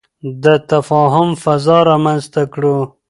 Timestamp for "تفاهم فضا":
0.71-1.77